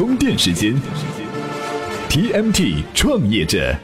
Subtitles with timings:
[0.00, 0.74] 充电时间
[2.08, 3.76] ，TMT 创业者。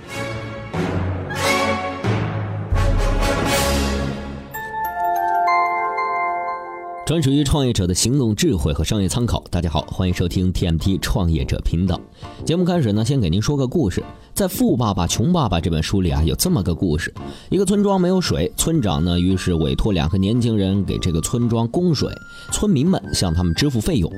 [7.05, 9.45] 专属于创业者的行动智慧和商业参考。
[9.51, 12.01] 大家好，欢迎收听 TMT 创业者频道。
[12.47, 14.03] 节目开始呢，先给您说个故事。
[14.33, 17.13] 在《富爸爸穷爸爸》这本书里啊，有这么个故事：
[17.51, 22.11] 一个村庄没有水，村长呢，于是委托两个年轻人给这个村庄供水，
[22.53, 24.11] 村民们向他们支付费用。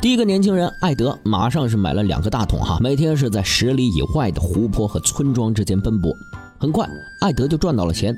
[0.00, 6.16] 第一个年轻人艾德马上是买了两个大桶哈，每天是在十里以外的湖泊和村庄之间奔波。
[6.58, 6.88] 很快，
[7.20, 8.16] 艾德就赚到了钱。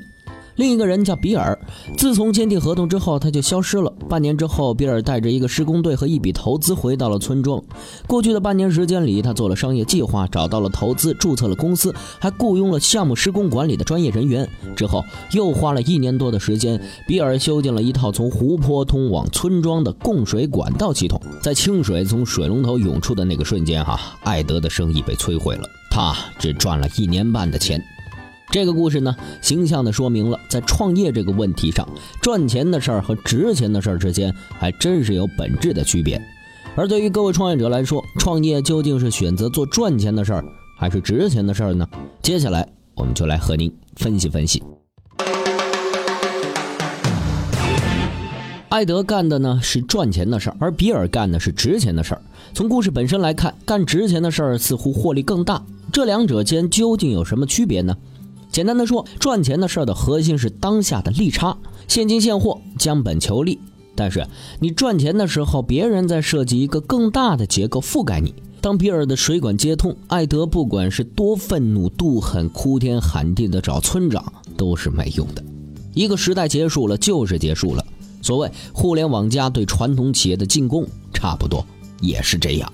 [0.55, 1.57] 另一个人叫比尔，
[1.97, 3.91] 自从签订合同之后，他就消失了。
[4.07, 7.61] 半年之后，比尔带着一个施工队和一笔投资回到了村庄。
[8.05, 14.47] 过去的半年时间里，他做了商业计划，找到了投资，注册了公司，还雇佣了项目施工管理的专业人员。
[14.75, 21.19] 之后又花了一年多的时间，比尔修建了一套从湖泊通往村庄的供水管道系统。
[21.41, 27.83] 在清水从水龙头涌出的那个瞬间，哈，艾德的生意被摧毁了，他只赚了一年半的钱。
[28.53, 31.89] 这个故事呢，形象地说明了在创业这个问题上，
[32.21, 36.21] 赚钱的事儿和值钱的事儿之间还真是有本质的区别。
[36.75, 40.45] 而对于各位创业者来说，创业究竟是选择做赚钱的事儿，
[40.77, 41.89] 还是值钱的事儿呢？
[42.21, 44.61] 接下来我们就来和您分析分析。
[48.69, 52.21] 艾德干的呢是赚钱的事儿，而比尔干的是值钱的事儿。
[52.53, 55.59] 从故事本身来看，干值钱的事儿似乎获利更大。
[55.91, 57.97] 这两者间究竟有什么区别呢？
[58.53, 63.59] 简单的说，赚钱的事儿的核心是当下的利差，现金现货，将本求利。
[63.95, 64.27] 但是
[64.59, 68.31] 你赚钱的时候，别人在设计一个更大的结构覆盖你。
[68.61, 75.43] 当比尔的水管接通，艾德不管是多愤怒、妒恨、哭天喊地的找村长，都是没用的。
[75.95, 77.83] 一个时代结束了，就是结束了。
[78.21, 81.65] 所谓互联网加对传统企业的进攻，差不多
[82.01, 82.71] 也是这样。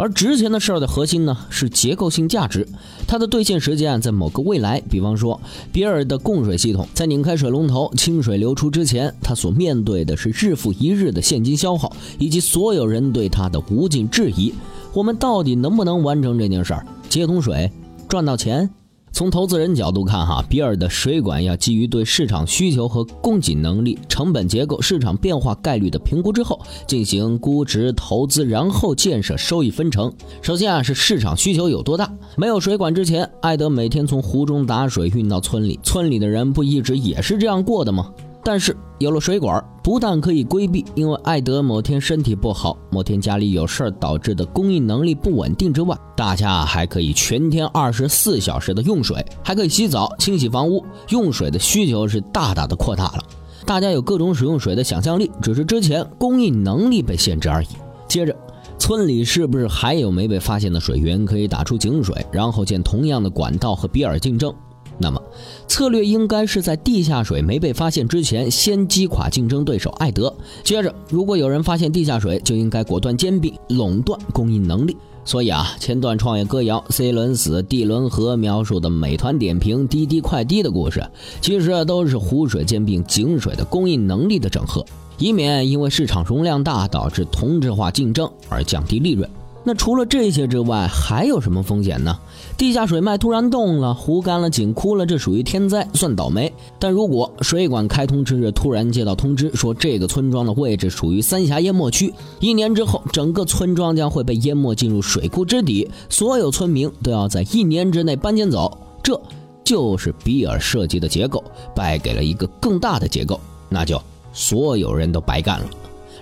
[0.00, 2.66] 而值钱的事儿的核心呢，是结构性价值，
[3.06, 4.80] 它的兑现时间在某个未来。
[4.88, 5.38] 比方说，
[5.70, 14.54] 比尔的供水系统在拧开水龙头、清水流出之前，它所面对的是日复一日的现金消耗，以及所有人对它的无尽质疑。
[14.94, 16.86] 我们到底能不能完成这件事儿？
[17.10, 17.70] 接通水，
[18.08, 18.70] 赚到钱？
[19.12, 30.10] 从投资人角度看，哈，比尔的水管要基于对市场需求和供给能力、成本结构、市场变化概率的评估之后，进行估值投资，然后建设收益分成。
[30.40, 32.10] 首先啊，是市场需求有多大？
[32.36, 38.10] 没有水管之前，艾德每天从湖中打水运到村里，村里的人不一直也是这样过的吗？
[38.42, 53.22] 但是有了水管，不但可以规避因为艾德某天身体不好、某天家里有事儿导致的供应能力不稳定之外，大家还可以全天二十四小时的用水，还可以洗澡、清洗房屋，用水的需求是大大的扩大了。
[53.66, 57.68] 大家有各种使用水的想象力，只是之前供应能力被限制而已。
[58.08, 58.34] 接着，
[58.78, 64.52] 村里是不是还有没被发现的水源可以打出井水，然后建同样的管道和比尔竞争？
[65.00, 65.20] 那么，
[65.66, 70.32] 策略应该是在地下水没被发现之前，先击垮竞争对手艾德。
[70.62, 74.94] 接着，如果有人发现地下水，就应该果断兼并，垄断供应能力。
[75.24, 81.02] 所以啊，前段创业歌谣 “C 轮死，D 轮和”描述的美团点评、滴滴快滴的故事，
[81.40, 84.84] 其实都是湖水兼并井水的供应能力的整合，
[85.18, 89.28] 以免因为市场容量大导致同质化竞争而降低利润。
[89.62, 92.18] 那除了这些之外，还有什么风险呢？
[92.56, 96.50] 地下水脉突然动了，湖干了，井枯了，这属于天灾，算倒霉。
[96.78, 109.20] 但如果水管开通之日突然接到通知，说这个村庄的位置属于三峡淹没区，一年之后整个村庄将会被淹没进入水库之底，所有村民都要在一年之内搬迁走，这
[109.62, 111.44] 就是比尔设计的结构
[111.74, 113.38] 败给了一个更大的结构，
[113.68, 114.00] 那就
[114.32, 115.66] 所有人都白干了。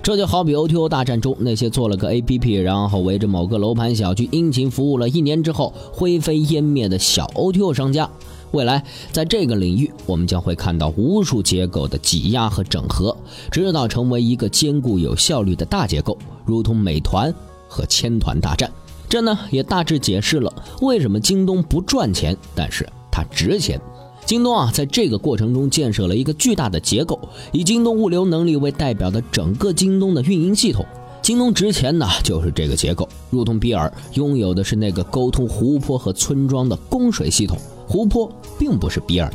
[0.08, 8.08] 这就好比 O T O 大战中那些做了个 APP，然后围着某个楼盘小区殷勤服务了一年之后灰飞烟灭的小 O T O 商家。
[8.52, 8.82] 未来
[9.12, 13.14] 在这个领域，我们将会看到无数结构的挤压和整合，
[13.50, 17.30] 直到成为一个坚固有效率的大结构，如同美团
[17.68, 18.72] 和千团大战。
[19.10, 20.50] 这呢，也大致解释了
[20.80, 23.78] 为什么京东不赚钱，但是它值钱。
[24.28, 27.18] 京东啊，在这个过程中建设了一个巨大的结构，
[27.50, 30.84] 以京东物流能力为代表的整个京东的运营系统。
[31.22, 37.56] 京东值钱呢，就是这个结构，如同比尔拥有的是那个沟通湖泊和村庄的供水系统。
[37.86, 39.32] 湖泊并不是比尔。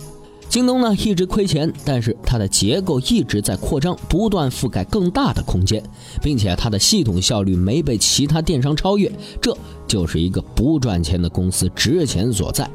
[0.48, 5.82] 京东呢一直亏钱，但是它的结构一直在扩张，不断覆盖更大的空间，
[6.22, 9.12] 并且它的系统效率没被其他电商超越，
[9.42, 9.58] 这
[9.88, 12.70] 就是一个不赚钱的公司值钱所在。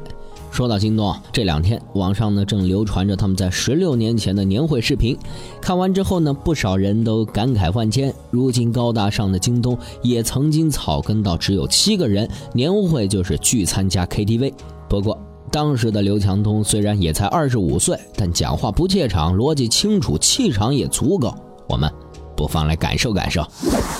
[0.51, 5.17] 说到京东，这两天网上呢正流传着他们在十六年前的年会视频，
[5.61, 8.13] 看完之后呢，不少人都感慨万千。
[8.29, 14.53] 如今高大上的京东也曾经草根到只有七个人，年会就是聚餐加 KTV。
[14.89, 15.17] 不过
[15.51, 21.33] 当时的刘强东虽然也才二十五岁，但讲话不怯场，逻辑清楚，气场也足够。
[21.67, 21.89] 我们
[22.35, 23.43] 不妨来感受感受。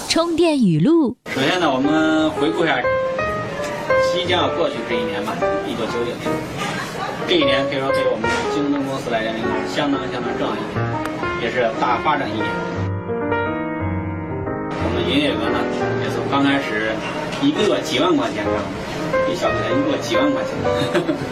[0.10, 1.16] 充电语录。
[1.34, 2.82] 首先呢，我们回顾一下。
[4.20, 5.32] 即将要过去这一年吧，
[5.66, 6.28] 一九九九年，
[7.26, 9.32] 这一年可以说对我们京东公司来讲，
[9.72, 10.76] 相当相当重要一年，
[11.40, 12.46] 也是大发展一年。
[14.76, 15.64] 我们营业额呢，
[16.04, 16.92] 也从刚开始
[17.40, 18.44] 一个几万块钱，
[19.32, 20.52] 一小块钱一个几万块钱，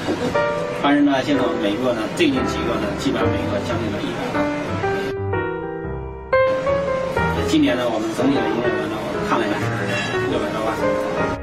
[0.81, 4.39] 但是呢，现在我们每个呢，最近几个呢，基本上每个将近了一百万。
[7.51, 11.37] 今年呢，我们整体的营业额呢，我看了一下是六百多万。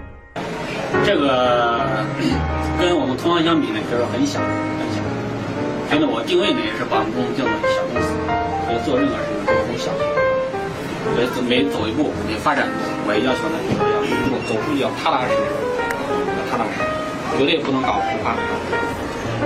[1.03, 1.83] 这个
[2.79, 5.03] 跟我们同行相比呢，就是很小，很小。
[5.91, 8.15] 觉得我定位呢也是把我们公司定为小公司，
[8.67, 9.91] 所以做任何事情都很小。
[11.15, 12.67] 所以每走一步，每发展，
[13.07, 15.39] 我也要求呢，就是要一步走出去要踏踏实实，
[16.35, 18.35] 要踏踏实实，绝对不能搞浮夸。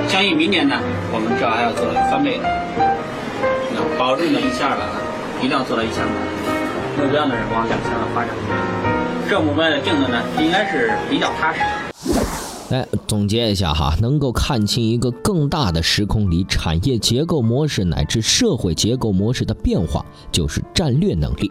[0.08, 0.80] 相信明年呢，
[1.12, 2.48] 我们至少还要做翻倍的，
[3.74, 4.94] 那保证的一千二百万，
[5.42, 6.08] 一定要做到一千万。
[6.96, 8.30] 目标呢是往两千万发展。
[9.28, 11.60] 这我们的定的呢，应该是比较踏实。
[12.70, 20.02] 来总结一下哈，能够看清一个更大的时空里产业结构模式乃至社会结构模式的变化，
[20.32, 21.50] 就是战略能力。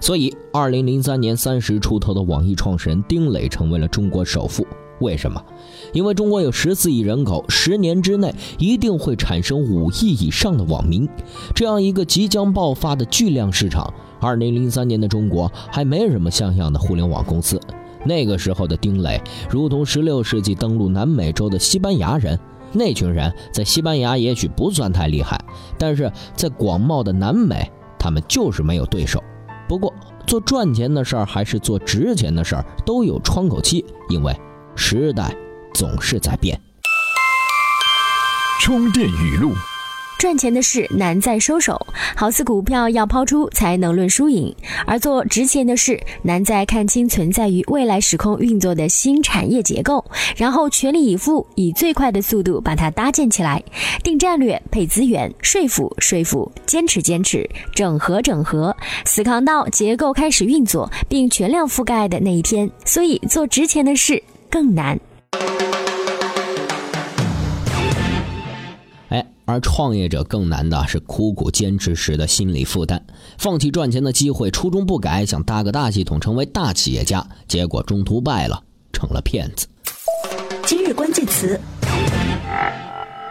[0.00, 4.66] 所以，二零零三年三十出头的网易创始人丁磊成为了中国首富。
[5.02, 5.44] 为什么？
[5.92, 11.06] 因为中国有十四亿人口，十年之内一定会产生五亿以上的网民，
[11.54, 13.92] 这样一个即将爆发的巨量市场。
[14.20, 17.60] 二零零三年的中国还没什么像样的互联网公司，
[18.06, 19.20] 那个时候的丁磊
[19.50, 22.38] 如同十六世纪登陆南美洲的西班牙人。
[22.74, 25.38] 那群人在西班牙也许不算太厉害，
[25.76, 29.22] 但是在广袤的南美，他们就是没有对手。
[29.68, 29.92] 不过
[30.26, 34.34] 做赚钱的事儿还是做值钱的事儿，都有窗口期，因为
[34.74, 35.34] 时代
[35.74, 36.58] 总是在变。
[38.60, 39.52] 充电语录。
[40.18, 41.84] 赚钱的事难在收手，
[42.14, 44.54] 好似股票要抛出才能论输赢；
[44.86, 50.04] 而做值钱的事难在看清存在于未来时空运作的新产业结构，
[50.36, 53.60] 然后全力以赴，以最快的速度把它搭建起来。
[54.04, 62.70] 定战略、配资源、说服、说服、坚持、坚持、整合、整合，死扛到结构开始运作并全量覆盖的那一天。
[62.84, 64.22] 所以，做值钱的事
[64.52, 65.00] 更难。
[69.08, 73.00] 哎而创业者更难的是苦苦坚持时的心理负担，
[73.38, 78.62] 放弃赚钱的机会，初衷不改，想搭个大系统，成为大企业家，结果中途败了，
[78.92, 79.66] 成了骗子。
[80.66, 81.58] 今日关键词，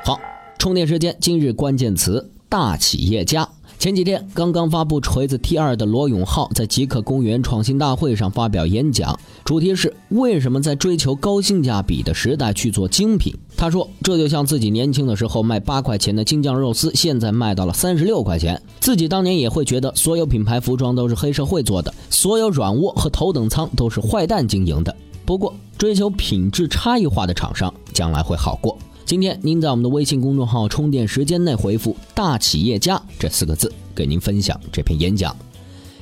[0.04, 0.20] 好，
[0.58, 1.16] 充电时间。
[1.22, 3.48] 今日关键词：大企业家。
[3.82, 13.34] 前几天刚刚发布锤子 T 二的罗永浩在极客公园创新大会上发表演讲，主题是为什么在追求高性价比的时代去做精品。
[13.58, 18.62] 他说，这就像自己年轻的时候卖八块钱的京酱肉丝，现在卖到了三十六块钱。
[18.80, 24.96] 自己当年也会觉得所有品牌服装都是黑社会做的，所有软卧和头等舱都是坏蛋经营的。
[25.26, 28.78] 不过，追求品质差异化的厂商将来会好过。
[29.12, 35.36] 今天您在我们的微信公众号“充电时间”内回复“大企业家”这四个字，给您分享这篇演讲。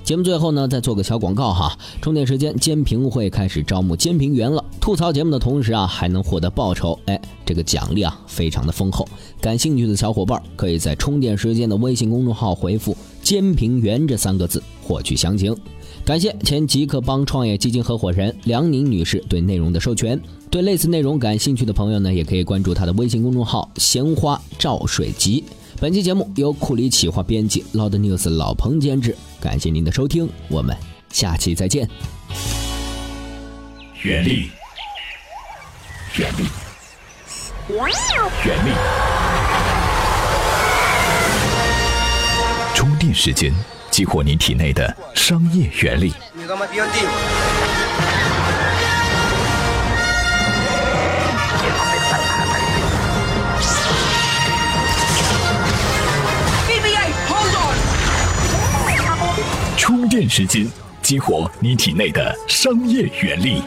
[0.03, 4.63] 节目最后呢，再做个小广告哈，充电时间监评会开始招募监评员了。
[4.80, 9.09] 吐槽节目的同时啊，还能获得报酬，哎，这个奖励啊非常的丰厚。
[9.42, 15.57] 感兴趣的小伙伴可以在充电时间的微信公众号回复“监评员”这三个字获取详情。
[16.09, 20.19] 感谢前极客帮创业基金合伙人梁宁女士对内容的授权。
[20.49, 25.44] 对类似内容感兴趣的朋友呢，也可以关注她的微信公众号“闲花照水集”。
[25.80, 29.16] 本期节目由库里企划编辑，Loud News 老彭监制。
[29.39, 30.75] 感谢您的收听，我们
[31.11, 31.87] 下期再见。
[34.01, 34.49] 原力，
[36.18, 36.44] 原力，
[37.69, 38.71] 原力，
[42.73, 43.54] 充电时间。
[43.99, 46.13] 激活你体内的商业原理。
[59.75, 60.65] 充电时间，
[61.01, 63.61] 激活你体内的商业原理。